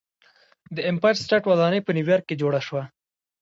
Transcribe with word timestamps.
د 0.75 0.77
ایمپایر 0.87 1.15
سټیټ 1.23 1.43
ودانۍ 1.47 1.79
په 1.83 1.91
نیویارک 1.97 2.25
کې 2.27 2.39
جوړه 2.41 2.59
شوه. 2.67 2.83